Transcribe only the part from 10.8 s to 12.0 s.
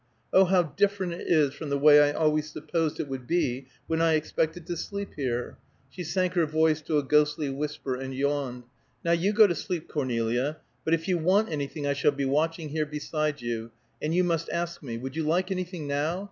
but if you want anything I